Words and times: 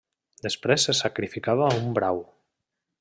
Després 0.45 0.85
se 0.87 0.95
sacrificava 1.01 1.69
un 1.83 1.93
brau. 1.99 2.27